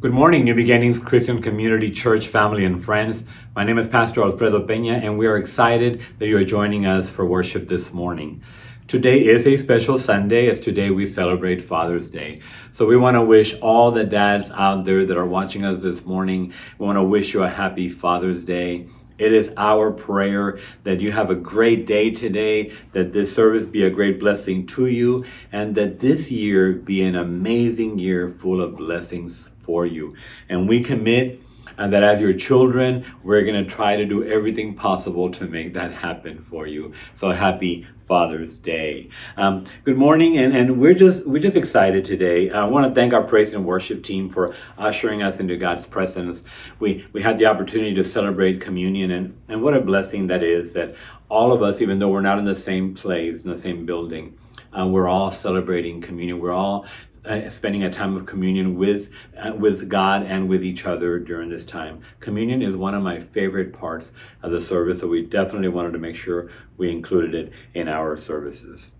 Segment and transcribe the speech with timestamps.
[0.00, 3.22] Good morning, New Beginnings Christian Community Church family and friends.
[3.54, 7.10] My name is Pastor Alfredo Peña, and we are excited that you are joining us
[7.10, 8.42] for worship this morning.
[8.88, 12.40] Today is a special Sunday, as today we celebrate Father's Day.
[12.72, 16.06] So we want to wish all the dads out there that are watching us this
[16.06, 18.86] morning, we want to wish you a happy Father's Day.
[19.20, 23.84] It is our prayer that you have a great day today, that this service be
[23.84, 28.76] a great blessing to you, and that this year be an amazing year full of
[28.76, 30.14] blessings for you.
[30.48, 31.42] And we commit
[31.78, 35.74] and that as your children, we're going to try to do everything possible to make
[35.74, 36.92] that happen for you.
[37.14, 39.08] So happy Father's Day.
[39.36, 42.50] Um, good morning, and, and we're just we're just excited today.
[42.50, 46.42] I want to thank our praise and worship team for ushering us into God's presence.
[46.80, 50.72] We we had the opportunity to celebrate communion, and and what a blessing that is
[50.72, 50.96] that
[51.28, 54.36] all of us, even though we're not in the same place in the same building.
[54.76, 56.38] Uh, we're all celebrating communion.
[56.38, 56.86] We're all
[57.24, 61.50] uh, spending a time of communion with uh, with God and with each other during
[61.50, 62.00] this time.
[62.20, 64.12] Communion is one of my favorite parts
[64.42, 68.16] of the service, so we definitely wanted to make sure we included it in our
[68.16, 68.92] services.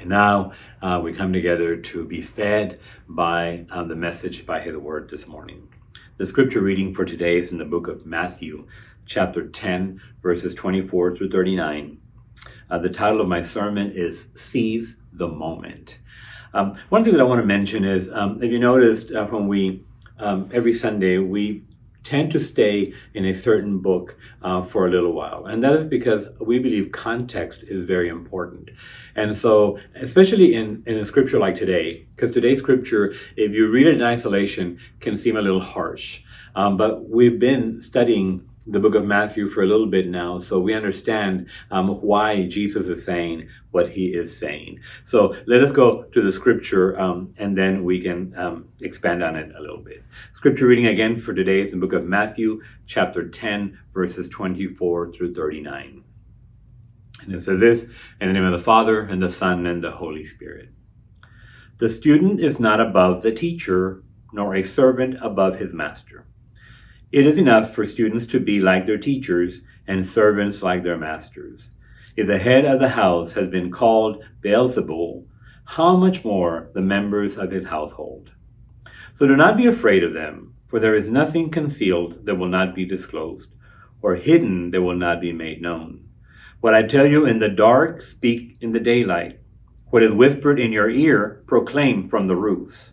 [0.00, 4.76] And now uh, we come together to be fed by uh, the message by His
[4.76, 5.68] Word this morning.
[6.16, 8.66] The scripture reading for today is in the book of Matthew,
[9.06, 11.98] chapter 10, verses 24 through 39.
[12.68, 15.98] Uh, the title of my sermon is Seize the Moment.
[16.54, 19.48] Um, one thing that I want to mention is um, if you noticed uh, when
[19.48, 19.84] we,
[20.18, 21.62] um, every Sunday, we
[22.02, 25.46] tend to stay in a certain book uh, for a little while.
[25.46, 28.70] And that is because we believe context is very important.
[29.14, 33.86] And so, especially in, in a scripture like today, because today's scripture, if you read
[33.86, 36.22] it in isolation, can seem a little harsh.
[36.56, 40.60] Um, but we've been studying the book of Matthew for a little bit now, so
[40.60, 44.78] we understand um, why Jesus is saying what he is saying.
[45.04, 49.34] So let us go to the scripture um, and then we can um, expand on
[49.36, 50.04] it a little bit.
[50.32, 55.34] Scripture reading again for today is the book of Matthew, chapter 10, verses 24 through
[55.34, 56.04] 39.
[57.22, 57.88] And it says this
[58.20, 60.68] in the name of the Father, and the Son, and the Holy Spirit.
[61.78, 64.02] The student is not above the teacher,
[64.32, 66.26] nor a servant above his master.
[67.12, 71.72] It is enough for students to be like their teachers and servants like their masters.
[72.16, 75.26] If the head of the house has been called Beelzebul,
[75.64, 78.30] how much more the members of his household?
[79.12, 82.74] So do not be afraid of them, for there is nothing concealed that will not
[82.74, 83.54] be disclosed,
[84.00, 86.08] or hidden that will not be made known.
[86.62, 89.38] What I tell you in the dark, speak in the daylight.
[89.90, 92.92] What is whispered in your ear, proclaim from the roofs.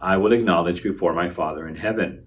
[0.00, 2.26] I will acknowledge before my Father in heaven.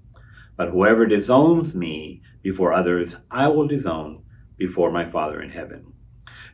[0.56, 4.24] But whoever disowns me before others, I will disown
[4.58, 5.94] before my Father in heaven.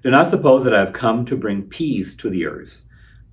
[0.01, 2.83] Do not suppose that I have come to bring peace to the earth.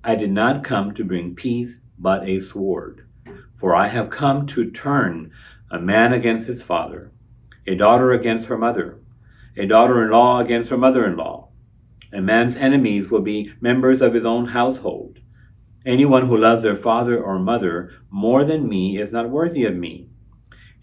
[0.03, 3.07] I did not come to bring peace, but a sword.
[3.55, 5.31] For I have come to turn
[5.71, 7.11] a man against his father,
[7.65, 8.99] a daughter against her mother,
[9.55, 11.49] a daughter in law against her mother in law.
[12.13, 15.19] A man's enemies will be members of his own household.
[15.87, 20.09] Anyone who loves their father or mother more than me is not worthy of me.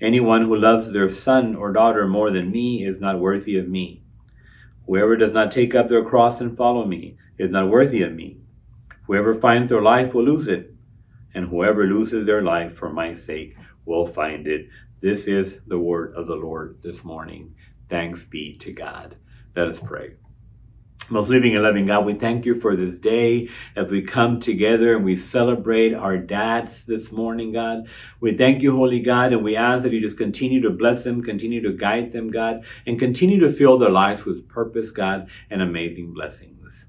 [0.01, 4.03] Anyone who loves their son or daughter more than me is not worthy of me.
[4.87, 8.39] Whoever does not take up their cross and follow me is not worthy of me.
[9.07, 10.75] Whoever finds their life will lose it,
[11.35, 14.71] and whoever loses their life for my sake will find it.
[15.03, 17.55] This is the word of the Lord this morning.
[17.91, 19.17] Thanks be to God.
[19.55, 20.15] Let us pray.
[21.11, 24.97] Most living and loving God, we thank you for this day as we come together
[24.97, 27.89] and we celebrate our dads this morning, God.
[28.21, 31.23] We thank you, Holy God, and we ask that you just continue to bless them,
[31.23, 35.61] continue to guide them, God, and continue to fill their lives with purpose, God, and
[35.61, 36.89] amazing blessings.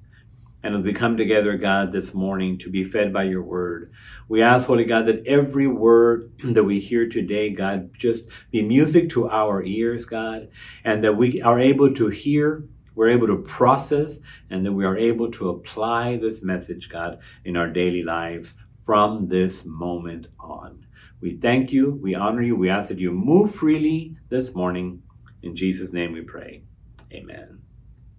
[0.64, 3.92] And as we come together, God, this morning to be fed by your word,
[4.30, 9.10] we ask, Holy God, that every word that we hear today, God, just be music
[9.10, 10.48] to our ears, God,
[10.86, 12.64] and that we are able to hear
[12.96, 14.20] we're able to process
[14.50, 19.28] and that we are able to apply this message, God, in our daily lives from
[19.28, 20.86] this moment on.
[21.22, 25.02] We thank you, we honor you, we ask that you move freely this morning.
[25.44, 26.64] In Jesus' name we pray.
[27.12, 27.62] Amen.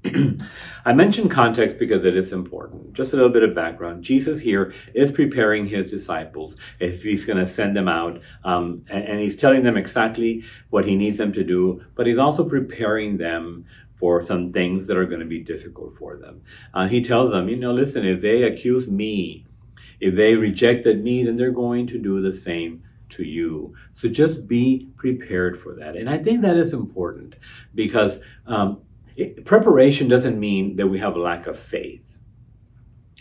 [0.84, 2.93] I mention context because it is important.
[2.93, 4.05] Just a little bit of background.
[4.05, 9.37] Jesus here is preparing his disciples he's going to send them out, um, and he's
[9.37, 13.64] telling them exactly what he needs them to do, but he's also preparing them
[13.96, 16.43] for some things that are going to be difficult for them.
[16.72, 19.46] Uh, he tells them, you know, listen, if they accuse me,
[20.00, 23.75] if they rejected me, then they're going to do the same to you.
[23.94, 25.96] So just be prepared for that.
[25.96, 27.37] And I think that is important
[27.75, 28.82] because um,
[29.16, 32.19] it, preparation doesn't mean that we have a lack of faith.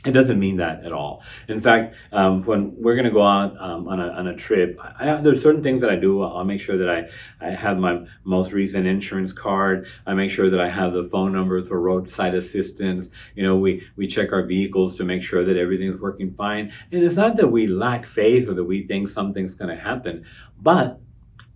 [0.06, 1.24] It doesn't mean that at all.
[1.48, 4.80] In fact, um, when we're going to go out um, on, a, on a trip,
[5.00, 6.22] I, there's certain things that I do.
[6.22, 7.10] I'll make sure that I,
[7.46, 9.88] I have my most recent insurance card.
[10.06, 13.10] I make sure that I have the phone number for roadside assistance.
[13.36, 16.72] You know, we, we check our vehicles to make sure that everything's working fine.
[16.92, 20.25] And it's not that we lack faith or that we think something's going to happen,
[20.62, 21.00] but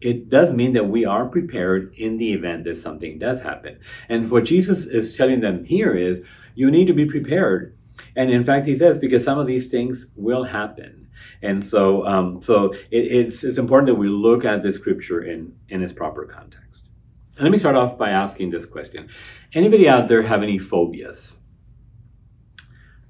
[0.01, 3.79] it does mean that we are prepared in the event that something does happen.
[4.07, 6.25] And what Jesus is telling them here is
[6.55, 7.75] you need to be prepared.
[8.15, 11.07] And in fact, he says, because some of these things will happen.
[11.41, 15.53] And so, um, so it, it's, it's important that we look at the scripture in,
[15.69, 16.89] in its proper context.
[17.35, 19.09] And let me start off by asking this question
[19.53, 21.37] Anybody out there have any phobias?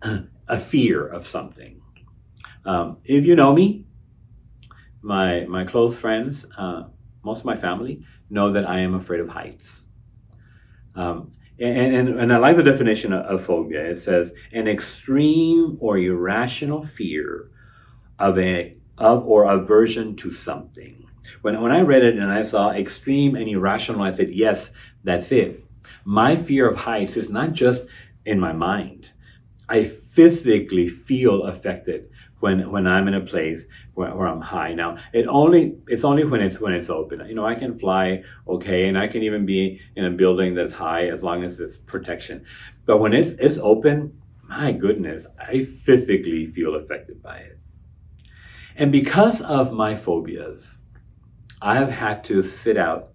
[0.48, 1.82] A fear of something?
[2.66, 3.86] Um, if you know me,
[5.02, 6.84] my my close friends, uh,
[7.24, 9.86] most of my family know that I am afraid of heights.
[10.96, 13.90] Um, and, and, and I like the definition of, of phobia.
[13.90, 17.50] It says an extreme or irrational fear
[18.18, 21.06] of a of or aversion to something.
[21.42, 24.72] When when I read it and I saw extreme and irrational, I said, yes,
[25.04, 25.64] that's it.
[26.04, 27.84] My fear of heights is not just
[28.26, 29.12] in my mind.
[29.68, 32.10] I physically feel affected
[32.40, 34.74] when when I'm in a place where, where, I'm high.
[34.74, 37.26] Now it only it's only when it's when it's open.
[37.28, 40.74] You know, I can fly okay, and I can even be in a building that's
[40.74, 42.46] high as long as it's protection.
[42.86, 47.60] But when it's it's open, my goodness, I physically feel affected by it.
[48.76, 50.78] And because of my phobias,
[51.62, 53.10] I have had to sit out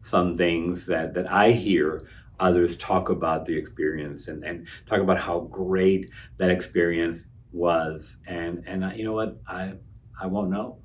[0.00, 2.08] some things that, that I hear
[2.38, 8.64] others talk about the experience and, and talk about how great that experience was and
[8.66, 9.74] and I, you know what i
[10.20, 10.78] i won't know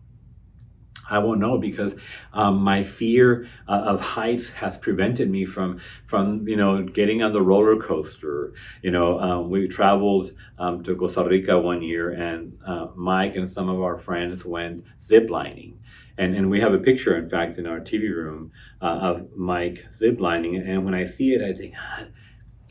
[1.10, 1.96] I won't know because
[2.34, 7.32] um, my fear uh, of heights has prevented me from from you know getting on
[7.34, 8.54] the roller coaster.
[8.82, 13.50] You know, um, we traveled um, to Costa Rica one year, and uh, Mike and
[13.50, 15.76] some of our friends went ziplining,
[16.18, 18.52] and and we have a picture, in fact, in our TV room
[18.82, 20.68] uh, of Mike ziplining.
[20.68, 21.76] And when I see it, I think.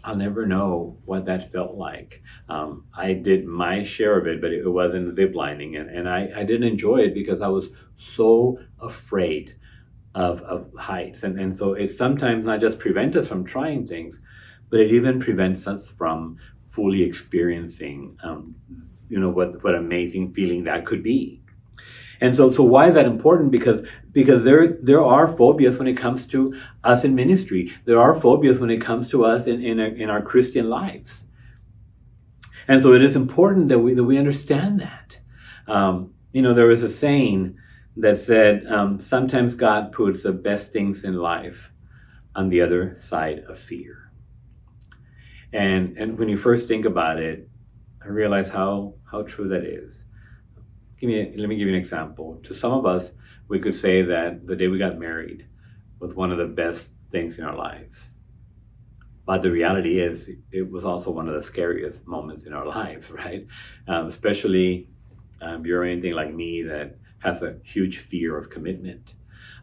[0.05, 2.23] I'll never know what that felt like.
[2.51, 6.45] Um, I did my share of it, but it wasn't ziplining, and, and I, I
[6.45, 9.57] didn't enjoy it because I was so afraid
[10.15, 11.23] of, of heights.
[11.23, 14.21] And, and so it sometimes not just prevents us from trying things,
[14.71, 16.37] but it even prevents us from
[16.69, 18.55] fully experiencing, um,
[19.09, 21.41] you know, what, what amazing feeling that could be.
[22.25, 23.51] And so, so why is that important?
[23.51, 27.71] Because because there there are phobias when it comes to us in ministry.
[27.85, 31.27] There are phobias when it comes to us in in, in our Christian lives.
[32.67, 35.19] And so it is important that we that we understand that.
[35.69, 37.59] Um, you know, there was a saying
[37.99, 41.73] that said, um, "Sometimes God puts the best things in life
[42.35, 44.11] on the other side of fear."
[45.53, 47.51] And and when you first think about it,
[48.03, 50.07] I realize how how true that is
[50.99, 52.41] give me let me give you an example.
[52.43, 53.13] To some of us,
[53.49, 55.47] we could say that the day we got married
[56.01, 58.15] was one of the best things in our lives.
[59.27, 63.11] But the reality is, it was also one of the scariest moments in our lives,
[63.11, 63.47] right?
[63.89, 64.89] Um, especially
[65.41, 69.15] um, you're anything like me that has a huge fear of commitment.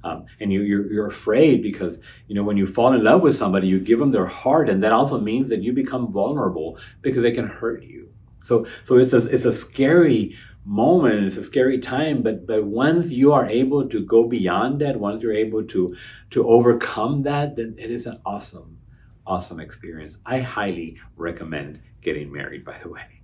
[0.04, 3.36] Um, and you, you're, you're afraid because you know when you fall in love with
[3.36, 7.22] somebody, you give them their heart, and that also means that you become vulnerable because
[7.22, 8.10] they can hurt you.
[8.44, 13.10] So, so it's a, it's a scary moment it's a scary time but but once
[13.10, 15.96] you are able to go beyond that once you're able to
[16.30, 18.78] to overcome that then it is an awesome
[19.26, 20.18] awesome experience.
[20.26, 23.22] I highly recommend getting married by the way.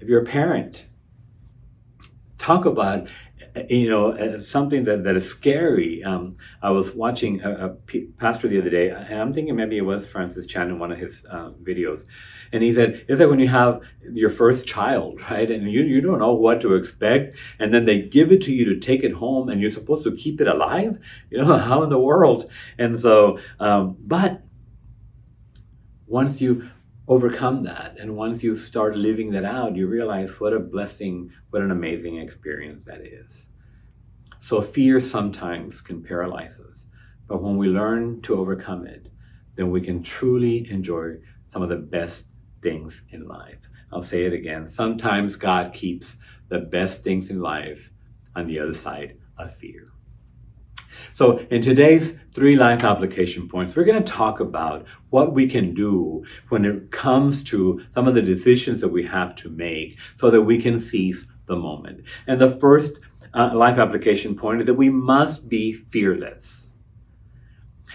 [0.00, 0.88] If you're a parent
[2.38, 3.06] talk about
[3.68, 6.02] you know, uh, something that, that is scary.
[6.02, 7.70] Um, I was watching a,
[8.18, 10.98] pastor the other day, and I'm thinking maybe it was Francis Chan in one of
[10.98, 12.04] his uh, videos,
[12.52, 13.80] and he said, "It's like when you have
[14.10, 15.50] your first child, right?
[15.50, 18.64] And you you don't know what to expect, and then they give it to you
[18.66, 20.98] to take it home, and you're supposed to keep it alive.
[21.30, 22.50] You know how in the world?
[22.78, 24.42] And so, um, but
[26.06, 26.68] once you
[27.08, 27.96] overcome that.
[27.98, 32.18] And once you start living that out, you realize what a blessing, what an amazing
[32.18, 33.50] experience that is.
[34.40, 36.88] So fear sometimes can paralyze us.
[37.26, 39.08] But when we learn to overcome it,
[39.56, 41.16] then we can truly enjoy
[41.46, 42.26] some of the best
[42.62, 43.68] things in life.
[43.92, 44.66] I'll say it again.
[44.66, 46.16] Sometimes God keeps
[46.48, 47.90] the best things in life
[48.34, 49.91] on the other side of fear.
[51.14, 55.74] So, in today's three life application points, we're going to talk about what we can
[55.74, 60.30] do when it comes to some of the decisions that we have to make so
[60.30, 62.04] that we can seize the moment.
[62.26, 63.00] And the first
[63.34, 66.74] uh, life application point is that we must be fearless.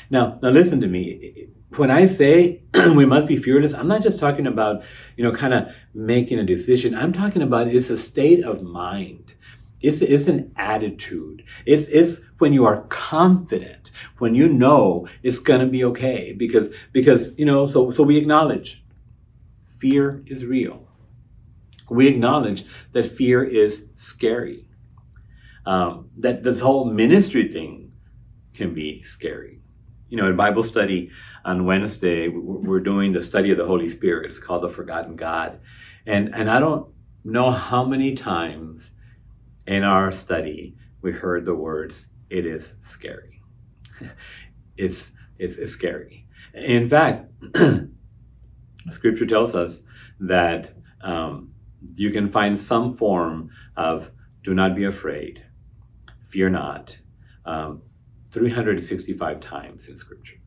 [0.09, 1.47] Now, now listen to me.
[1.75, 2.63] When I say
[2.95, 4.83] we must be fearless, I'm not just talking about,
[5.15, 6.95] you know, kind of making a decision.
[6.95, 9.26] I'm talking about it's a state of mind.
[9.81, 11.43] It's, it's an attitude.
[11.65, 16.33] It's, it's when you are confident, when you know it's going to be okay.
[16.33, 18.83] Because, because, you know, so, so we acknowledge
[19.77, 20.87] fear is real.
[21.89, 24.67] We acknowledge that fear is scary
[25.67, 27.91] um, that this whole ministry thing
[28.53, 29.59] can be scary.
[30.09, 31.11] You know, in Bible study
[31.43, 34.29] on Wednesday, we're doing the study of the Holy Spirit.
[34.29, 35.59] It's called the Forgotten God,
[36.05, 36.87] and and I don't
[37.25, 38.91] know how many times
[39.67, 43.41] in our study we heard the words "it is scary."
[44.77, 46.27] it's, it's it's scary.
[46.53, 47.31] In fact,
[48.89, 49.81] Scripture tells us
[50.19, 51.51] that um,
[51.95, 54.11] you can find some form of
[54.43, 55.43] "do not be afraid."
[56.29, 56.97] fear not,
[57.45, 57.81] um,
[58.31, 60.37] 365 times in Scripture.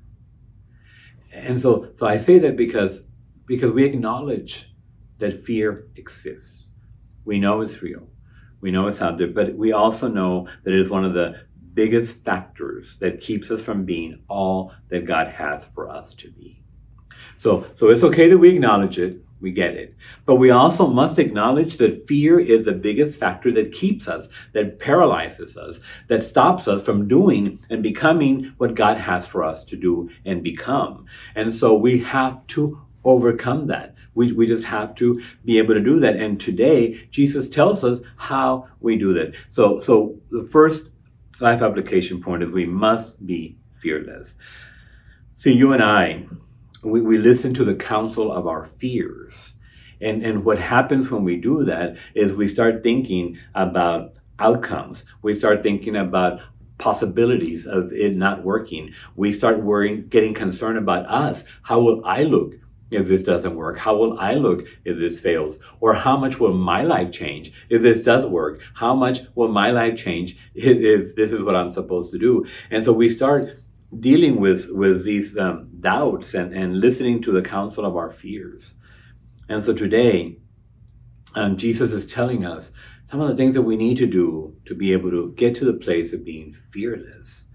[1.33, 3.05] And so, so I say that because,
[3.47, 4.73] because we acknowledge
[5.19, 6.71] that fear exists.
[7.25, 8.09] We know it's real.
[8.61, 11.43] We know it's out there, but we also know that it is one of the
[11.75, 16.63] biggest factors that keeps us from being all that God has for us to be.
[17.37, 19.23] So, so it's okay that we acknowledge it.
[19.41, 19.97] We get it.
[20.27, 24.79] But we also must acknowledge that fear is the biggest factor that keeps us, that
[24.79, 29.77] paralyzes us, that stops us from doing and becoming what God has for us to
[29.77, 31.07] do and become.
[31.35, 33.95] And so we have to overcome that.
[34.15, 36.17] We, we just have to be able to do that.
[36.17, 39.35] And today, Jesus tells us how we do that.
[39.49, 40.91] So, so the first
[41.41, 44.37] life application point is we must be fearless.
[45.33, 46.27] See, you and I,
[46.83, 49.55] we, we listen to the counsel of our fears.
[50.01, 55.05] And, and what happens when we do that is we start thinking about outcomes.
[55.23, 56.41] We start thinking about
[56.79, 58.95] possibilities of it not working.
[59.15, 61.45] We start worrying, getting concerned about us.
[61.63, 62.55] How will I look
[62.91, 63.79] if this doesn't work?
[63.79, 65.59] How will I look if this fails?
[65.81, 68.61] Or how much will my life change if this does work?
[68.75, 72.47] How much will my life change if, if this is what I'm supposed to do?
[72.71, 73.57] And so we start
[73.99, 78.75] dealing with with these um, doubts and, and listening to the counsel of our fears.
[79.49, 80.39] And so today,
[81.35, 82.71] um, Jesus is telling us
[83.05, 85.65] some of the things that we need to do to be able to get to
[85.65, 87.49] the place of being fearless.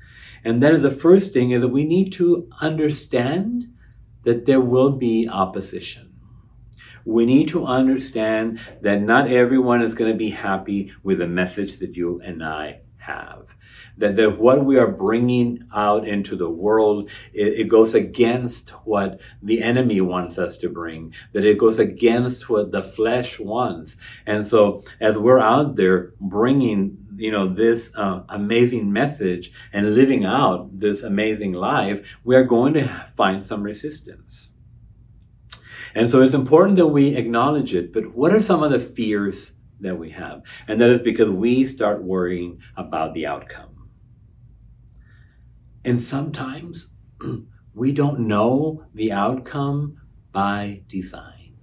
[0.43, 3.65] And that is the first thing is that we need to understand
[4.25, 6.13] that there will be opposition.
[7.05, 11.77] We need to understand that not everyone is going to be happy with the message
[11.77, 13.55] that you and I have
[13.97, 19.21] that, that what we are bringing out into the world, it, it goes against what
[19.41, 23.97] the enemy wants us to bring, that it goes against what the flesh wants.
[24.25, 30.25] And so as we're out there bringing you know this uh, amazing message and living
[30.25, 34.51] out this amazing life we are going to find some resistance.
[35.93, 39.51] And so it's important that we acknowledge it but what are some of the fears
[39.79, 40.41] that we have?
[40.67, 43.89] And that is because we start worrying about the outcome.
[45.83, 46.89] And sometimes
[47.73, 49.97] we don't know the outcome
[50.31, 51.55] by design.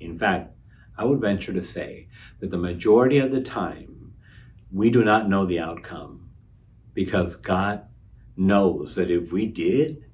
[0.00, 0.54] In fact,
[0.98, 2.08] I would venture to say
[2.40, 3.91] that the majority of the time,
[4.72, 6.30] we do not know the outcome
[6.94, 7.86] because God
[8.36, 10.04] knows that if we did,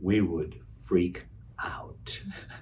[0.00, 1.26] we would freak
[1.62, 2.20] out.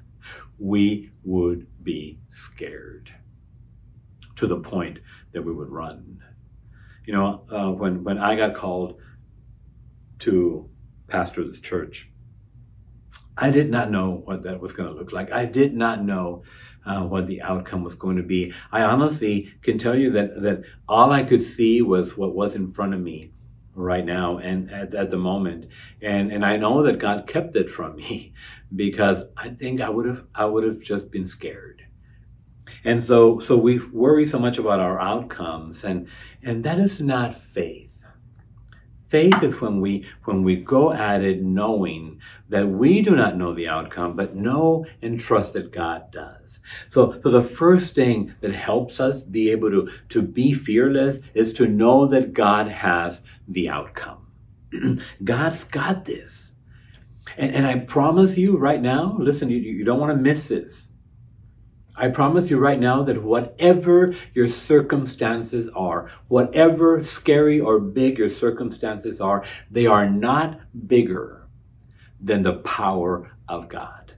[0.58, 3.12] we would be scared
[4.36, 5.00] to the point
[5.32, 6.22] that we would run.
[7.06, 9.00] You know, uh, when, when I got called
[10.20, 10.68] to
[11.08, 12.10] pastor this church.
[13.36, 15.30] I did not know what that was going to look like.
[15.30, 16.42] I did not know
[16.86, 18.52] uh, what the outcome was going to be.
[18.72, 22.70] I honestly can tell you that that all I could see was what was in
[22.70, 23.32] front of me
[23.74, 25.66] right now and at, at the moment,
[26.00, 28.32] and and I know that God kept it from me
[28.76, 31.82] because I think I would have I would have just been scared.
[32.84, 36.08] And so so we worry so much about our outcomes, and
[36.42, 37.85] and that is not faith
[39.06, 43.54] Faith is when we when we go at it knowing that we do not know
[43.54, 46.60] the outcome, but know and trust that God does.
[46.88, 51.52] So, so the first thing that helps us be able to, to be fearless is
[51.54, 54.26] to know that God has the outcome.
[55.24, 56.52] God's got this.
[57.36, 60.85] And, and I promise you right now, listen, you, you don't want to miss this.
[61.98, 68.28] I promise you right now that whatever your circumstances are, whatever scary or big your
[68.28, 71.48] circumstances are, they are not bigger
[72.20, 74.14] than the power of God.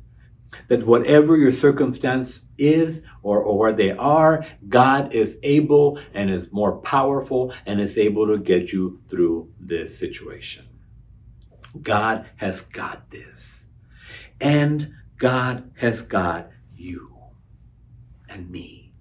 [0.67, 6.51] That whatever your circumstance is or, or where they are, God is able and is
[6.51, 10.67] more powerful and is able to get you through this situation.
[11.81, 13.67] God has got this.
[14.41, 17.18] And God has got you
[18.29, 18.93] and me.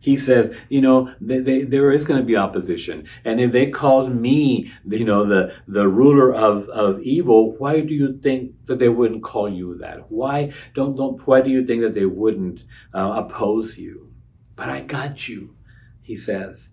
[0.00, 3.08] He says, you know, they, they, there is going to be opposition.
[3.24, 7.92] And if they called me, you know, the, the ruler of, of evil, why do
[7.92, 10.10] you think that they wouldn't call you that?
[10.10, 12.62] Why don't, don't, why do you think that they wouldn't
[12.94, 14.12] uh, oppose you?
[14.54, 15.56] But I got you,
[16.00, 16.70] he says.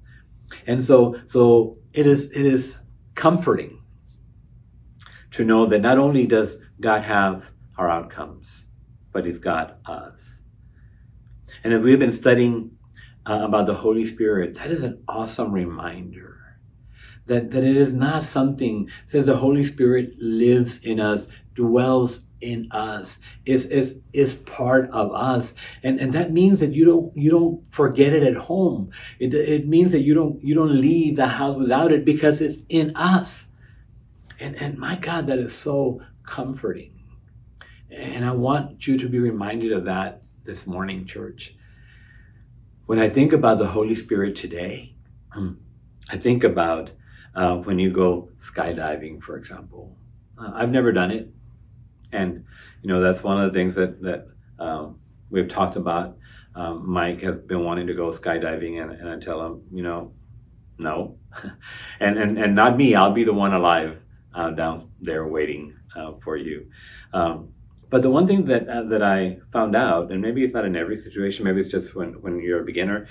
[0.67, 2.79] And so, so it is, it is
[3.15, 3.81] comforting
[5.31, 8.67] to know that not only does God have our outcomes,
[9.11, 10.44] but He's got us.
[11.65, 12.77] And as we've been studying
[13.27, 16.59] uh, about the Holy Spirit, that is an awesome reminder
[17.25, 22.67] that, that it is not something, says the Holy Spirit lives in us, dwells in
[22.69, 23.17] us,
[23.47, 25.55] is, is, is part of us.
[25.81, 28.91] And, and that means that you don't, you don't forget it at home.
[29.17, 32.59] It, it means that you don't, you don't leave the house without it because it's
[32.69, 33.47] in us.
[34.39, 36.91] And, and my God, that is so comforting.
[37.89, 41.55] And I want you to be reminded of that this morning, church.
[42.85, 44.93] When I think about the Holy Spirit today,
[46.09, 46.91] I think about
[47.35, 49.97] uh, when you go skydiving, for example.
[50.37, 51.29] Uh, I've never done it.
[52.11, 52.45] And,
[52.81, 54.27] you know, that's one of the things that, that
[54.59, 54.99] um,
[55.29, 56.17] we've talked about.
[56.53, 60.13] Um, Mike has been wanting to go skydiving, and, and I tell him, you know,
[60.77, 61.17] no.
[61.99, 64.01] and, and, and not me, I'll be the one alive
[64.33, 66.67] uh, down there waiting uh, for you.
[67.13, 67.49] Um,
[67.95, 70.75] but the one thing that uh, that I found out, and maybe it's not in
[70.75, 73.07] every situation, maybe it's just when, when you're a beginner,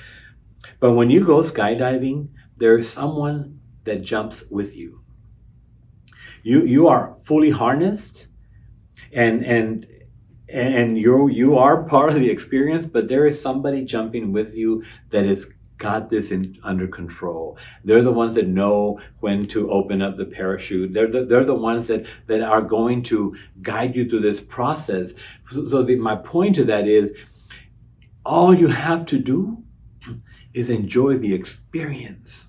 [0.79, 5.00] but when you go skydiving, there is someone that jumps with you.
[6.43, 8.27] You you are fully harnessed,
[9.11, 9.87] and and
[10.51, 14.85] and you you are part of the experience, but there is somebody jumping with you
[15.09, 15.51] that is
[15.85, 17.59] got this in, under control.
[17.85, 20.94] They're the ones that know when to open up the parachute.
[20.94, 25.12] They're the, they're the ones that, that are going to guide you through this process.
[25.51, 27.12] So, the, my point to that is
[28.25, 29.62] all you have to do
[30.55, 32.47] is enjoy the experience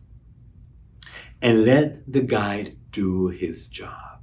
[1.41, 4.21] and let the guide do his job.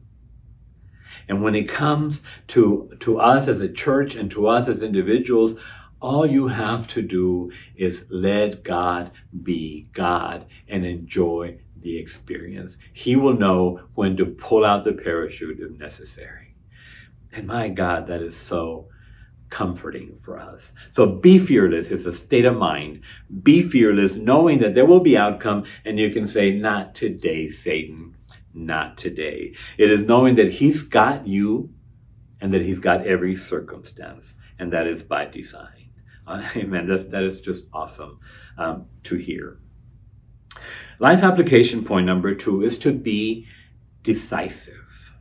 [1.28, 5.54] And when it comes to, to us as a church and to us as individuals,
[6.02, 9.12] all you have to do is let God
[9.42, 12.76] be God and enjoy the experience.
[12.92, 16.56] He will know when to pull out the parachute if necessary.
[17.32, 18.88] And my God, that is so
[19.48, 20.72] comforting for us.
[20.90, 23.02] So be fearless is a state of mind.
[23.42, 28.16] Be fearless, knowing that there will be outcome, and you can say, Not today, Satan.
[28.54, 29.54] Not today.
[29.78, 31.70] It is knowing that He's got you
[32.40, 35.81] and that He's got every circumstance, and that is by design.
[36.26, 36.86] Uh, amen.
[36.86, 38.20] That's, that is just awesome
[38.56, 39.58] um, to hear.
[41.00, 43.48] Life application point number two is to be
[44.04, 45.12] decisive.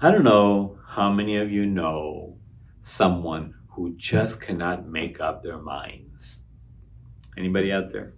[0.00, 2.38] I don't know how many of you know
[2.82, 6.38] someone who just cannot make up their minds.
[7.36, 8.14] Anybody out there?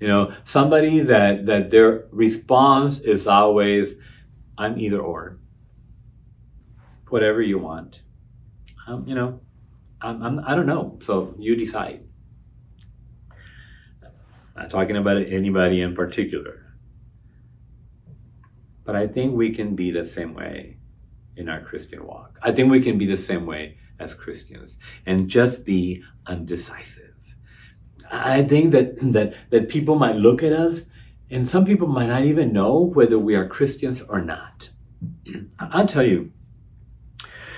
[0.00, 3.96] You know, somebody that that their response is always,
[4.56, 5.38] "I'm either or."
[7.08, 8.02] Whatever you want.
[8.86, 9.40] Um, you know,
[10.00, 10.98] I'm, I'm, I don't know.
[11.02, 12.04] So you decide.
[14.56, 16.64] Not talking about anybody in particular.
[18.84, 20.78] But I think we can be the same way
[21.36, 22.38] in our Christian walk.
[22.42, 27.14] I think we can be the same way as Christians and just be undecisive.
[28.10, 30.86] I think that, that, that people might look at us
[31.30, 34.70] and some people might not even know whether we are Christians or not.
[35.58, 36.32] I'll tell you,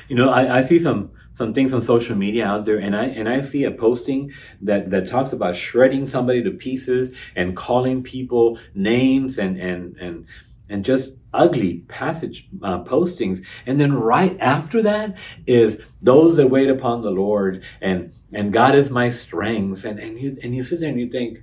[0.09, 3.07] you know, I, I see some some things on social media out there and I
[3.07, 8.03] and I see a posting that that talks about shredding somebody to pieces and calling
[8.03, 10.27] people names and and and
[10.69, 13.43] and just ugly passage uh, postings.
[13.65, 18.75] And then right after that is those that wait upon the lord and and god
[18.75, 19.87] is my strength.
[19.87, 21.39] And and you and you sit there and you think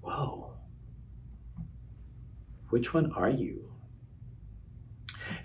[0.00, 0.54] whoa
[2.70, 3.71] which one are you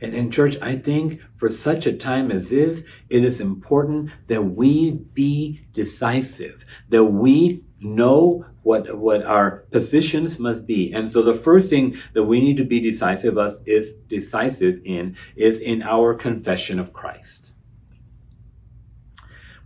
[0.02, 4.42] and in church, I think for such a time as this, it is important that
[4.42, 10.92] we be decisive, that we know what what our positions must be.
[10.92, 15.16] And so the first thing that we need to be decisive us is decisive in
[15.36, 17.52] is in our confession of Christ.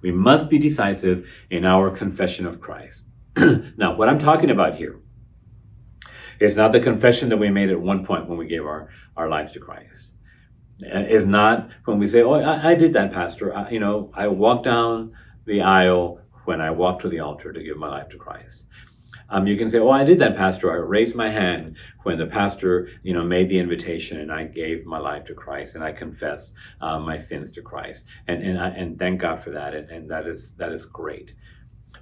[0.02, 3.04] We must be decisive in our confession of Christ.
[3.78, 5.01] now, what I'm talking about here
[6.42, 9.30] is not the confession that we made at one point when we gave our, our
[9.30, 10.12] lives to Christ.
[10.80, 14.28] It's not when we say, "Oh, I, I did that, Pastor." I, you know, I
[14.28, 15.14] walked down
[15.46, 18.66] the aisle when I walked to the altar to give my life to Christ.
[19.30, 20.72] Um, you can say, "Oh, I did that, Pastor.
[20.72, 24.84] I raised my hand when the pastor, you know, made the invitation, and I gave
[24.88, 26.52] my life to Christ, and I confess
[26.82, 30.10] uh, my sins to Christ, and and I, and thank God for that, and, and
[30.10, 31.36] that is that is great."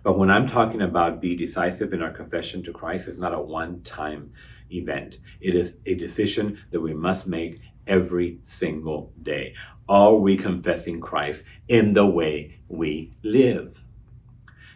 [0.04, 3.41] But when I'm talking about be decisive in our confession to Christ, it's not a
[3.41, 4.32] one-time
[4.71, 5.19] event.
[5.41, 9.56] It is a decision that we must make every single day.
[9.88, 13.84] Are we confessing Christ in the way we live?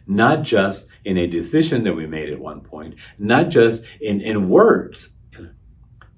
[0.08, 4.50] Not just in a decision that we made at one point, not just in, in
[4.50, 5.12] words,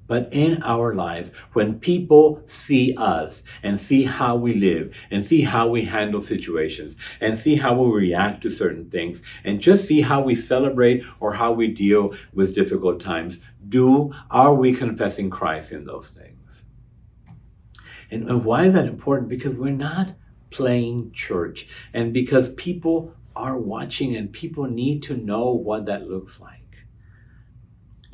[0.08, 5.42] but in our lives, when people see us and see how we live and see
[5.42, 10.02] how we handle situations and see how we react to certain things and just see
[10.02, 13.40] how we celebrate or how we deal with difficult times,
[13.70, 16.66] do, are we confessing Christ in those things?
[18.12, 19.30] And, and why is that important?
[19.30, 20.14] Because we're not
[20.52, 26.40] playing church and because people are watching and people need to know what that looks
[26.40, 26.55] like.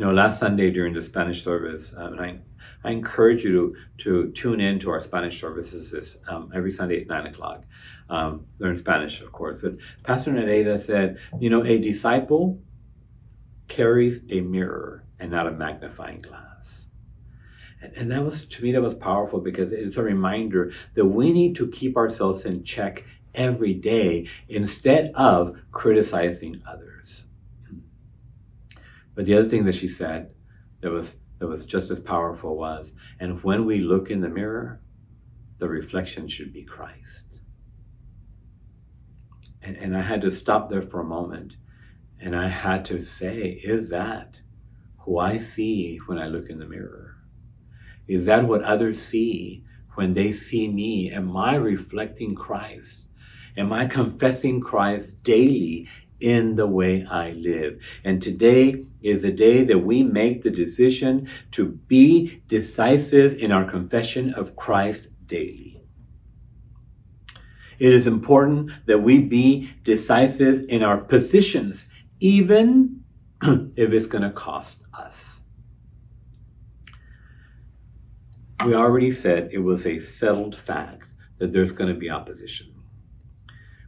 [0.02, 2.40] You know, last Sunday during the Spanish service, um, and I,
[2.84, 7.02] I encourage you to, to tune in to our Spanish services this, um, every Sunday
[7.02, 7.66] at 9 o'clock.
[8.10, 9.60] Um, they're Spanish, of course.
[9.62, 12.60] But Pastor Nereda said, you know, a disciple
[13.68, 16.88] carries a mirror and not a magnifying glass.
[17.80, 21.32] And, and that was, to me, that was powerful because it's a reminder that we
[21.32, 23.04] need to keep ourselves in check
[23.36, 27.26] every day instead of criticizing others.
[29.22, 30.32] But the other thing that she said
[30.80, 34.82] that was that was just as powerful was, and when we look in the mirror,
[35.60, 37.28] the reflection should be Christ.
[39.62, 41.58] And, and I had to stop there for a moment
[42.20, 44.42] and I had to say, is that
[44.98, 47.18] who I see when I look in the mirror?
[48.08, 51.12] Is that what others see when they see me?
[51.12, 53.10] Am I reflecting Christ?
[53.56, 55.88] Am I confessing Christ daily
[56.22, 57.80] in the way I live?
[58.04, 63.70] And today is the day that we make the decision to be decisive in our
[63.70, 65.82] confession of Christ daily.
[67.80, 73.04] It is important that we be decisive in our positions, even
[73.42, 75.42] if it's going to cost us.
[78.64, 81.08] We already said it was a settled fact
[81.40, 82.72] that there's going to be opposition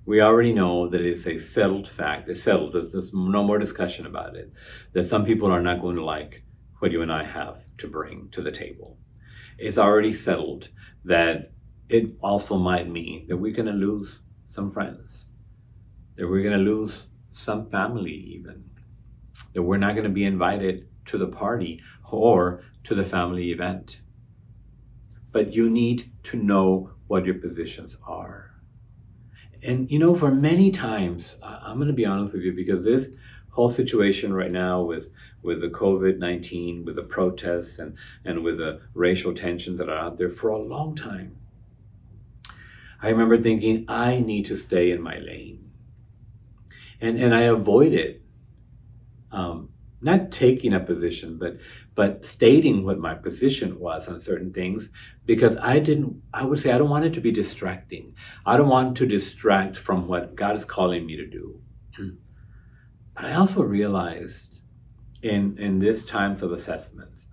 [0.05, 2.27] we already know that it's a settled fact.
[2.27, 2.73] It's settled.
[2.73, 4.51] There's, there's, no more discussion about it.
[4.93, 6.43] That some people are not going to like
[6.79, 8.97] what you and I have to bring to the table.
[9.57, 10.69] It's already settled
[11.05, 11.51] that
[11.87, 15.29] it also might mean that we're going to lose some friends,
[16.17, 18.63] that we're going to lose some family, even,
[19.53, 24.01] that we're not going to be invited to the party or to the family event.
[25.31, 28.52] But you need to know what your positions are
[29.63, 33.15] and you know, for many times, I'm going to be honest with you because this
[33.51, 35.09] whole situation right now with
[35.41, 37.95] with the COVID nineteen, with the protests, and
[38.25, 41.37] and with the racial tensions that are out there for a long time,
[43.01, 45.71] I remember thinking I need to stay in my lane,
[47.01, 48.21] and and I avoided
[49.31, 49.69] um,
[50.03, 51.57] not taking a position, but
[51.95, 54.89] but stating what my position was on certain things
[55.25, 58.13] because I didn't I would say I don't want it to be distracting.
[58.45, 61.59] I don't want to distract from what God is calling me to do.
[61.95, 62.09] Hmm.
[63.15, 64.61] But I also realized
[65.21, 67.27] in in this times of assessments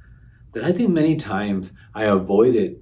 [0.52, 2.80] that I think many times I avoided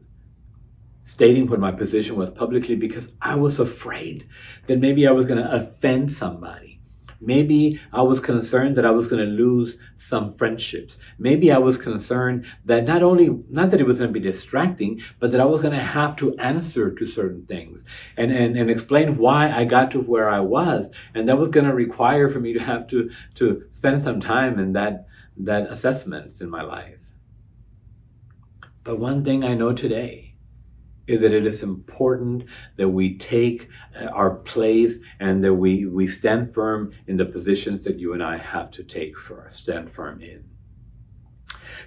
[1.05, 4.29] stating what my position was publicly because I was afraid
[4.67, 6.78] that maybe I was going to offend somebody
[7.21, 10.99] Maybe I was concerned that I was going to lose some friendships.
[11.19, 15.01] Maybe I was concerned that not only, not that it was going to be distracting,
[15.19, 17.85] but that I was going to have to answer to certain things
[18.17, 20.91] and, and, and explain why I got to where I was.
[21.15, 24.59] And that was going to require for me to have to, to spend some time
[24.61, 25.07] in that,
[25.39, 27.09] that assessments in my life.
[28.85, 30.28] But one thing I know today
[31.09, 32.45] is that it is important
[32.77, 33.69] that we take
[33.99, 38.23] uh, our place and that we, we stand firm in the positions that you and
[38.23, 40.45] I have to take for stand firm in.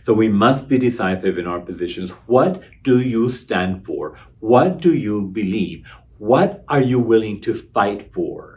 [0.04, 2.10] So we must be decisive in our positions.
[2.26, 4.18] What do you stand for?
[4.40, 5.86] What do you believe?
[6.18, 8.52] What are you willing to fight for?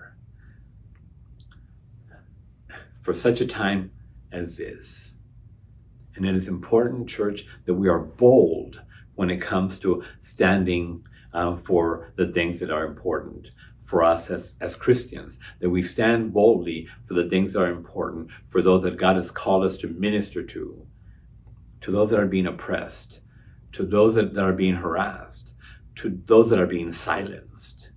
[3.05, 3.91] for such a time
[4.33, 5.17] as this.
[6.17, 8.81] And it is important, church, that we are bold
[9.15, 13.49] when it comes to standing uh, for the things that are important
[13.83, 18.31] for us as, as Christians, that we stand boldly for the things that are important
[18.49, 20.87] for those that God has called us to minister to,
[21.83, 23.21] to those that are being oppressed,
[23.73, 25.55] to those that, that are being harassed,
[25.97, 27.91] to those that are being silenced.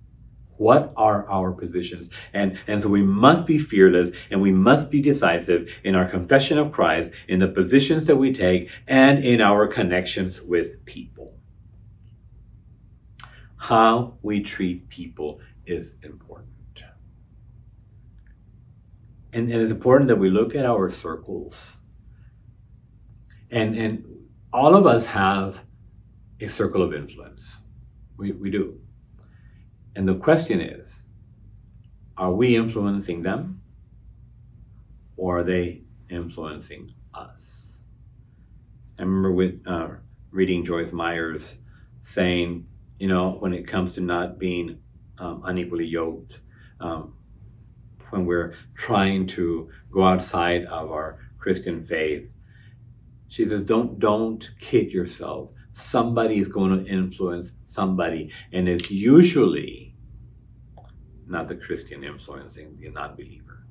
[0.58, 2.10] What are our positions?
[2.34, 6.58] And, and so we must be fearless and we must be decisive in our confession
[6.58, 11.34] of Christ, in the positions that we take, and in our connections with people.
[13.56, 16.48] How we treat people is important.
[19.32, 21.76] And, and it's important that we look at our circles.
[23.50, 24.04] And, and
[24.52, 25.60] all of us have
[26.40, 27.60] a circle of influence.
[28.16, 28.80] We, we do.
[29.98, 31.08] And the question is
[32.16, 33.62] are we influencing them?
[35.16, 37.82] Or are they influencing us?
[38.96, 39.88] I remember with, uh,
[40.30, 41.56] reading Joyce Myers
[42.00, 42.68] saying,
[43.00, 44.78] you know, when it comes to not being
[45.18, 46.38] um, unequally yoked,
[46.78, 47.14] um,
[48.10, 52.30] when we're trying to go outside of our Christian faith,
[53.26, 55.50] she says, don't don't kid yourself.
[55.78, 59.94] Somebody is going to influence somebody, and it's usually
[61.26, 63.64] not the Christian influencing the non-believer.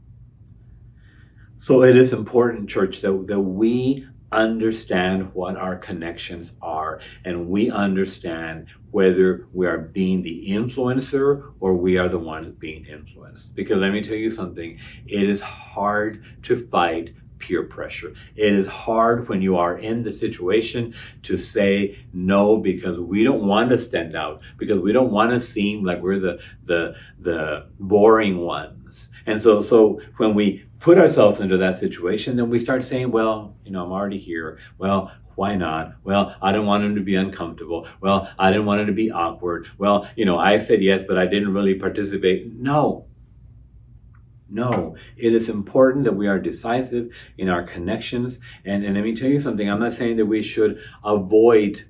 [1.58, 7.72] So it is important, church, that, that we understand what our connections are and we
[7.72, 13.56] understand whether we are being the influencer or we are the ones being influenced.
[13.56, 18.14] Because let me tell you something, it is hard to fight peer pressure.
[18.36, 23.46] It is hard when you are in the situation to say no because we don't
[23.46, 27.68] want to stand out because we don't want to seem like we're the the the
[27.80, 29.12] boring ones.
[29.26, 33.56] And so so when we put ourselves into that situation, then we start saying, well,
[33.66, 34.60] you know, I'm already here.
[34.78, 35.94] Well, why not?
[36.04, 37.88] Well, I didn't want him to be uncomfortable.
[38.02, 39.68] Well, I didn't want him to be awkward.
[39.78, 42.54] Well, you know, I said yes, but I didn't really participate.
[42.54, 43.07] No.
[44.50, 48.40] No, it is important that we are decisive in our connections.
[48.64, 51.84] And, and let me tell you something I'm not saying that we should avoid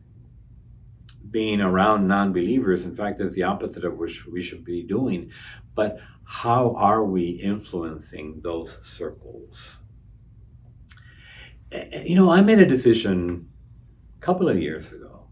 [1.30, 2.84] being around non believers.
[2.84, 5.32] In fact, it's the opposite of what we should be doing.
[5.76, 9.78] But how are we influencing those circles?
[11.72, 13.50] You know, I made a decision
[14.18, 15.28] a couple of years ago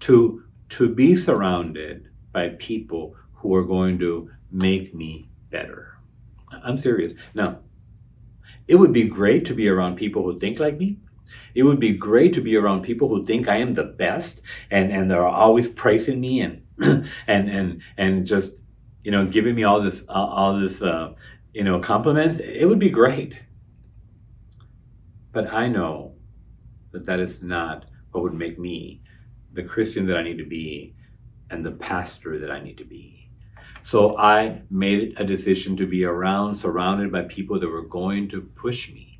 [0.00, 5.95] to, to be surrounded by people who are going to make me better.
[6.50, 7.14] I'm serious.
[7.34, 7.60] Now,
[8.68, 10.98] it would be great to be around people who think like me.
[11.54, 14.92] It would be great to be around people who think I am the best and,
[14.92, 16.62] and they're always praising me and
[17.26, 18.56] and and and just
[19.06, 21.14] you know, giving me all this, uh, all this, uh,
[21.54, 23.40] you know, compliments, it would be great.
[25.30, 26.16] But I know
[26.90, 29.02] that that is not what would make me
[29.52, 30.96] the Christian that I need to be
[31.50, 33.25] and the pastor that I need to be.
[33.86, 38.40] So I made a decision to be around, surrounded by people that were going to
[38.40, 39.16] push me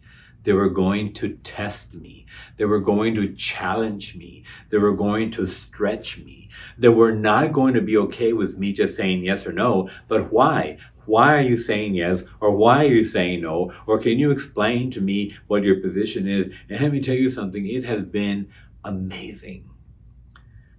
[0.46, 2.24] they were going to test me.
[2.56, 4.44] They were going to challenge me.
[4.70, 6.50] They were going to stretch me.
[6.78, 10.32] They were not going to be okay with me just saying yes or no, but
[10.32, 10.78] why?
[11.04, 12.22] Why are you saying yes?
[12.40, 13.72] Or why are you saying no?
[13.88, 16.46] Or can you explain to me what your position is?
[16.68, 18.48] And let me tell you something, it has been
[18.84, 19.68] amazing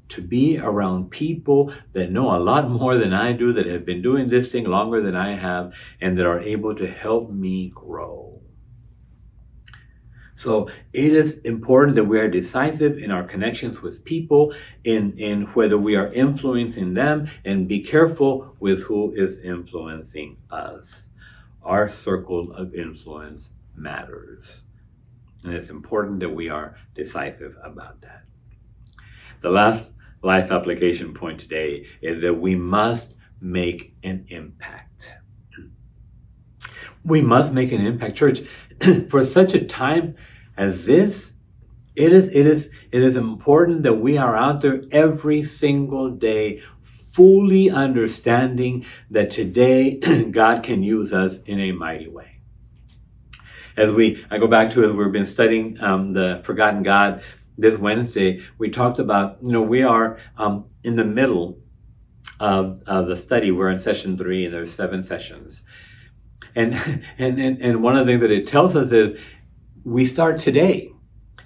[0.10, 4.02] to be around people that know a lot more than I do, that have been
[4.02, 8.42] doing this thing longer than I have, and that are able to help me grow.
[10.36, 15.44] So it is important that we are decisive in our connections with people, in, in
[15.56, 21.10] whether we are influencing them, and be careful with who is influencing us.
[21.64, 24.64] Our circle of influence matters.
[25.44, 28.24] And it's important that we are decisive about that.
[29.42, 35.14] The last life application point today is that we must make an impact.
[37.04, 38.16] We must make an impact.
[38.16, 38.42] Church,
[39.10, 40.16] for such a time
[40.58, 41.34] as this,
[41.96, 46.62] it is, it is, it is important that we are out there every single day,
[46.84, 49.98] fully understanding that today
[50.32, 52.42] God can use us in a mighty way.
[53.76, 57.22] As we, I go back to as we've been studying um, the Forgotten God
[57.58, 61.58] this Wednesday, we talked about, you know, we are um, in the middle
[62.40, 63.52] of, of the study.
[63.52, 65.64] We're in session three, and there's seven sessions.
[66.56, 66.74] And,
[67.18, 69.20] and, and, and one of the things that it tells us is
[69.84, 70.92] we start today.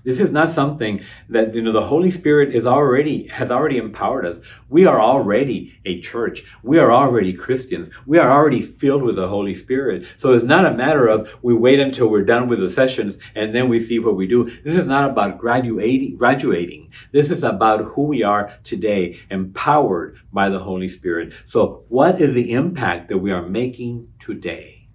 [0.03, 4.25] This is not something that you know the Holy Spirit is already has already empowered
[4.25, 4.39] us.
[4.67, 6.43] We are already a church.
[6.63, 7.89] We are already Christians.
[8.07, 10.07] We are already filled with the Holy Spirit.
[10.17, 13.53] So it's not a matter of we wait until we're done with the sessions and
[13.53, 14.49] then we see what we do.
[14.63, 16.91] This is not about graduating graduating.
[17.11, 21.33] This is about who we are today, empowered by the Holy Spirit.
[21.47, 24.87] So what is the impact that we are making today?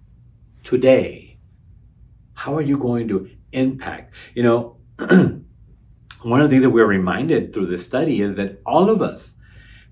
[0.63, 1.37] Today.
[2.33, 4.13] How are you going to impact?
[4.35, 4.76] You know,
[6.23, 9.33] one of the things that we're reminded through this study is that all of us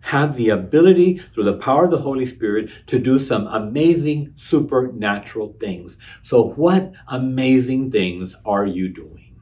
[0.02, 5.56] have the ability through the power of the Holy Spirit to do some amazing supernatural
[5.60, 5.98] things.
[6.24, 9.40] So, what amazing things are you doing?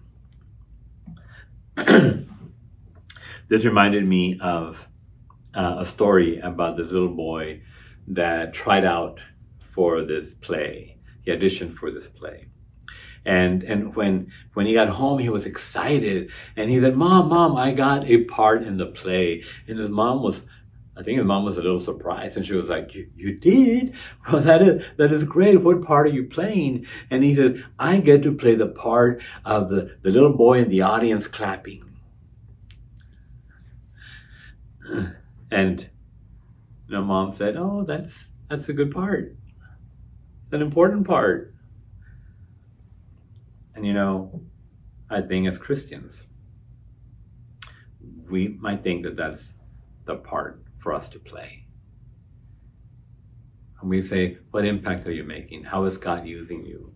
[3.47, 4.88] this reminded me of
[5.54, 7.62] uh, a story about this little boy
[8.08, 9.19] that tried out
[9.60, 10.97] for this play.
[11.23, 12.47] He auditioned for this play
[13.26, 17.56] and and when when he got home he was excited and he said mom mom
[17.58, 20.44] i got a part in the play and his mom was
[20.96, 23.96] I think his mom was a little surprised, and she was like, "You, you did?
[24.32, 25.62] Well, that is that is great.
[25.62, 29.70] What part are you playing?" And he says, "I get to play the part of
[29.70, 31.84] the the little boy in the audience clapping."
[35.52, 35.88] And
[36.88, 39.36] the mom said, "Oh, that's that's a good part.
[40.46, 41.54] It's an important part."
[43.76, 44.42] And you know,
[45.10, 46.28] I think as Christians,
[48.30, 49.56] we might think that that's
[50.06, 51.66] the part for us to play.
[53.80, 55.64] And we say, What impact are you making?
[55.64, 56.94] How is God using you?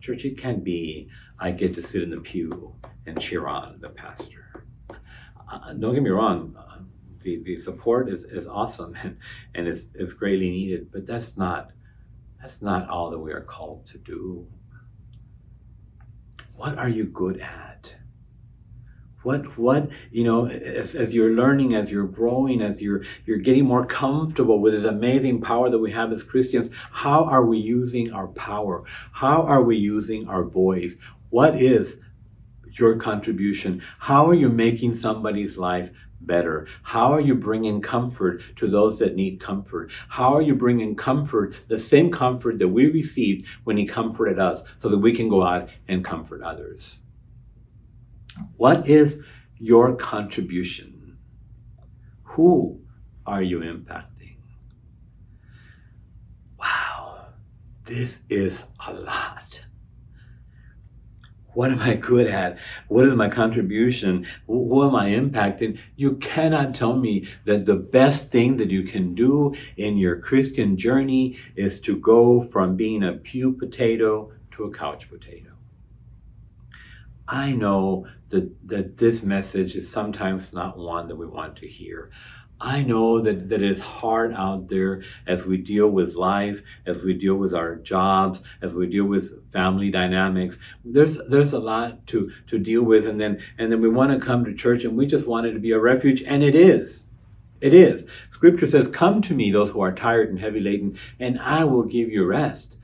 [0.00, 2.74] Church, it can't be, I get to sit in the pew
[3.06, 4.64] and cheer on the pastor.
[4.90, 6.78] Uh, don't get me wrong, uh,
[7.20, 9.16] the, the support is, is awesome and,
[9.54, 11.70] and is, is greatly needed, but that's not,
[12.40, 14.46] that's not all that we are called to do.
[16.62, 17.92] What are you good at?
[19.24, 23.64] What what you know as, as you're learning, as you're growing, as you're you're getting
[23.64, 28.12] more comfortable with this amazing power that we have as Christians, how are we using
[28.12, 28.84] our power?
[29.10, 30.94] How are we using our voice?
[31.30, 31.98] What is
[32.78, 33.82] your contribution?
[33.98, 35.90] How are you making somebody's life
[36.26, 36.66] better?
[36.82, 39.90] How are you bringing comfort to those that need comfort?
[40.08, 44.62] How are you bringing comfort, the same comfort that we received when He comforted us,
[44.78, 47.00] so that we can go out and comfort others?
[48.56, 49.22] What is
[49.58, 51.18] your contribution?
[52.22, 52.80] Who
[53.26, 54.36] are you impacting?
[56.58, 57.26] Wow,
[57.84, 59.64] this is a lot.
[61.54, 62.58] What am I good at?
[62.88, 64.26] What is my contribution?
[64.46, 65.78] Who am I impacting?
[65.96, 70.76] You cannot tell me that the best thing that you can do in your Christian
[70.76, 75.50] journey is to go from being a pew potato to a couch potato.
[77.28, 82.10] I know that, that this message is sometimes not one that we want to hear.
[82.64, 87.12] I know that, that it's hard out there as we deal with life, as we
[87.12, 90.58] deal with our jobs, as we deal with family dynamics.
[90.84, 94.24] There's there's a lot to, to deal with and then and then we want to
[94.24, 97.02] come to church and we just want it to be a refuge, and it is.
[97.60, 98.04] It is.
[98.30, 101.84] Scripture says, Come to me, those who are tired and heavy laden, and I will
[101.84, 102.78] give you rest.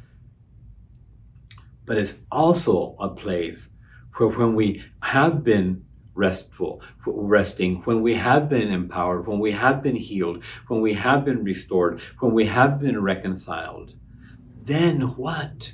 [1.85, 3.69] But it's also a place
[4.17, 5.85] where when we have been
[6.19, 11.25] restful, resting, when we have been empowered, when we have been healed, when we have
[11.25, 13.95] been restored, when we have been reconciled,
[14.65, 15.73] then what?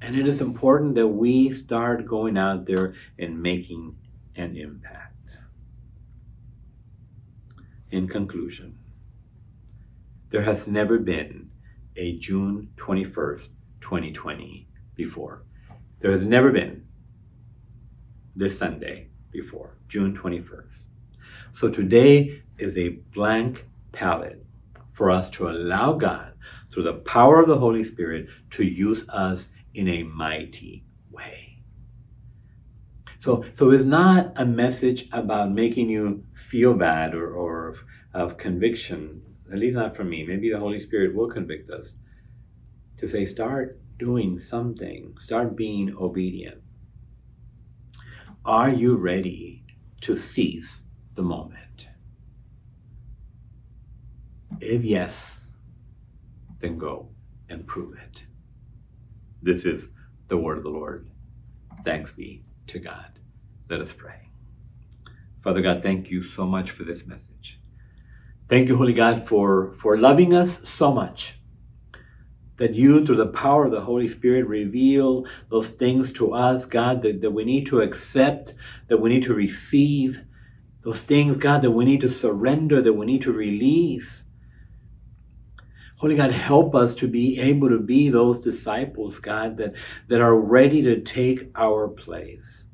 [0.00, 3.96] And it is important that we start going out there and making
[4.34, 5.38] an impact.
[7.90, 8.78] In conclusion,
[10.30, 11.50] there has never been
[11.94, 13.48] a June 21st,
[13.80, 15.44] 2020 before.
[16.00, 16.86] There has never been
[18.34, 20.84] this Sunday before, June 21st.
[21.52, 24.44] So today is a blank palette
[24.92, 26.32] for us to allow God,
[26.72, 31.58] through the power of the Holy Spirit, to use us in a mighty way.
[33.18, 38.38] So, so it's not a message about making you feel bad or, or of, of
[38.38, 39.22] conviction,
[39.52, 40.24] at least not for me.
[40.24, 41.96] Maybe the Holy Spirit will convict us
[42.98, 46.62] to say, start doing something, start being obedient.
[48.46, 49.64] Are you ready
[50.02, 50.82] to seize
[51.16, 51.88] the moment?
[54.60, 55.50] If yes,
[56.60, 57.08] then go
[57.48, 58.24] and prove it.
[59.42, 59.88] This is
[60.28, 61.10] the word of the Lord.
[61.84, 63.18] Thanks be to God.
[63.68, 64.28] Let us pray.
[65.42, 67.58] Father God, thank you so much for this message.
[68.48, 71.40] Thank you, Holy God, for, for loving us so much
[72.56, 77.00] that you, through the power of the Holy Spirit, reveal those things to us, God,
[77.02, 78.54] that, that we need to accept,
[78.88, 80.20] that we need to receive,
[80.82, 84.22] those things, God, that we need to surrender, that we need to release.
[85.98, 89.74] Holy God, help us to be able to be those disciples, God, that,
[90.08, 92.65] that are ready to take our place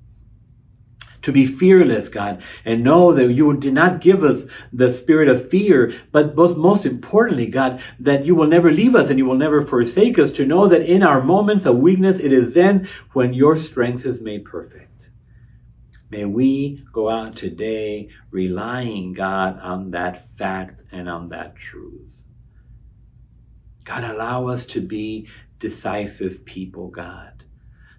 [1.22, 5.48] to be fearless, God, and know that you did not give us the spirit of
[5.48, 9.36] fear, but both, most importantly, God, that you will never leave us and you will
[9.36, 13.32] never forsake us, to know that in our moments of weakness, it is then when
[13.32, 14.88] your strength is made perfect.
[16.10, 22.24] May we go out today relying, God, on that fact and on that truth.
[23.84, 27.31] God, allow us to be decisive people, God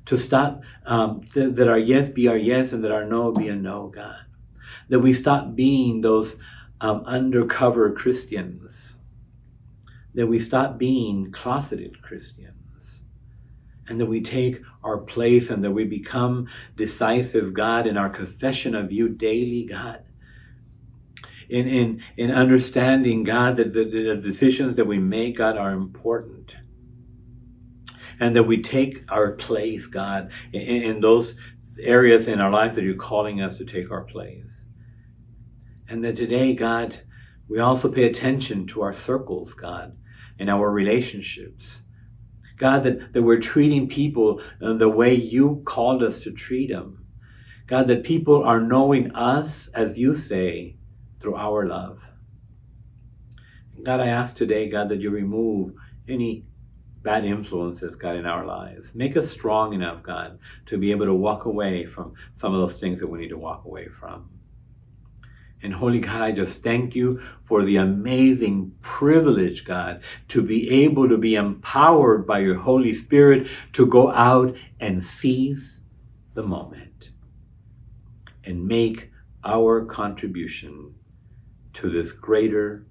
[0.06, 3.48] to stop um, th- that our yes be our yes and that our no be
[3.48, 4.20] a no, God.
[4.90, 6.38] That we stop being those
[6.82, 8.98] um, undercover Christians.
[10.14, 13.06] That we stop being closeted Christians.
[13.88, 18.76] And that we take our place and that we become decisive, God, in our confession
[18.76, 20.04] of you daily, God.
[21.50, 26.54] In, in, in understanding, God, that the, the decisions that we make, God, are important
[28.20, 31.36] and that we take our place, God, in, in those
[31.82, 34.66] areas in our life that you're calling us to take our place.
[35.88, 37.00] And that today, God,
[37.48, 39.98] we also pay attention to our circles, God,
[40.40, 41.84] and our relationships.
[42.58, 47.06] God, that, that we're treating people uh, the way you called us to treat them.
[47.68, 50.78] God, that people are knowing us, as you say,
[51.20, 52.00] through our love.
[53.82, 55.74] God, I ask today, God, that you remove
[56.08, 56.46] any
[57.04, 58.96] bad influences, God, in our lives.
[58.96, 62.80] Make us strong enough, God, to be able to walk away from some of those
[62.80, 64.30] things that we need to walk away from.
[65.62, 71.08] And Holy God, I just thank you for the amazing privilege, God, to be able
[71.08, 75.84] to be empowered by your Holy Spirit to go out and seize
[76.34, 77.12] the moment
[78.44, 79.10] and make
[79.46, 80.96] our contribution
[81.74, 82.86] to this greater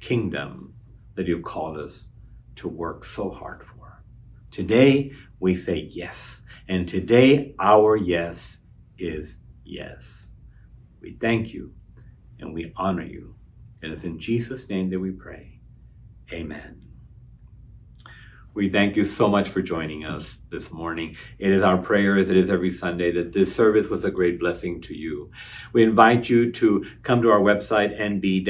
[0.00, 0.74] kingdom
[1.14, 2.08] that you've called us
[2.56, 4.02] to work so hard for.
[4.50, 6.42] Today, we say yes.
[6.68, 8.60] And today, our yes
[8.98, 10.30] is yes.
[11.00, 11.74] We thank you
[12.38, 13.34] and we honor you.
[13.82, 15.60] And it's in Jesus' name that we pray.
[16.32, 16.80] Amen.
[18.54, 21.16] We thank you so much for joining us this morning.
[21.40, 24.38] It is our prayer, as it is every Sunday, that this service was a great
[24.38, 25.30] blessing to you.
[25.72, 28.44] We invite you to come to our website, nb-ccc.org,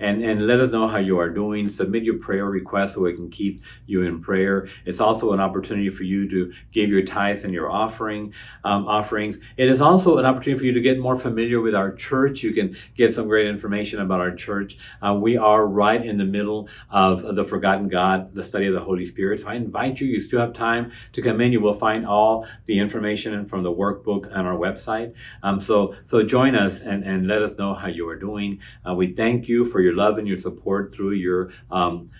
[0.00, 1.68] and, and let us know how you are doing.
[1.68, 4.66] Submit your prayer requests so we can keep you in prayer.
[4.86, 8.32] It's also an opportunity for you to give your tithes and your offering
[8.64, 9.38] um, offerings.
[9.58, 12.42] It is also an opportunity for you to get more familiar with our church.
[12.42, 14.78] You can get some great information about our church.
[15.02, 18.80] Uh, we are right in the middle of the Forgotten God, the study of the
[18.80, 19.33] Holy Spirit.
[19.40, 21.52] So I invite you, you still have time to come in.
[21.52, 25.14] You will find all the information from the workbook on our website.
[25.42, 28.60] Um, so, so join us and, and let us know how you are doing.
[28.88, 32.10] Uh, we thank you for your love and your support through your um,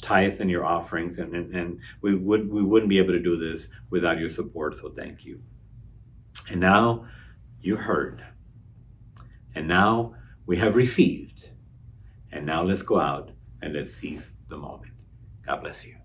[0.00, 1.18] tithe and your offerings.
[1.18, 4.78] And, and, and we, would, we wouldn't be able to do this without your support.
[4.78, 5.40] So thank you.
[6.50, 7.06] And now
[7.60, 8.24] you heard.
[9.54, 10.14] And now
[10.46, 11.50] we have received.
[12.30, 13.30] And now let's go out
[13.62, 14.92] and let's seize the moment.
[15.46, 15.96] God bless you.